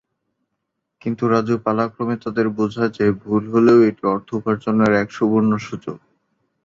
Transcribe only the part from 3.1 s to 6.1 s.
ভুল হলেও, এটি অর্থ উপার্জনের এক সুবর্ণ সুযোগ।